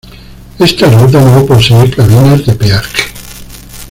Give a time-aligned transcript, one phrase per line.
[0.57, 3.03] Esta ruta no posee cabinas de peaje.